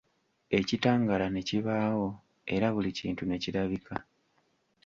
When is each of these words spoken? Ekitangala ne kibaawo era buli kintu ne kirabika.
Ekitangala 0.57 1.27
ne 1.31 1.41
kibaawo 1.49 2.07
era 2.55 2.67
buli 2.73 2.89
kintu 2.99 3.23
ne 3.25 3.37
kirabika. 3.43 3.95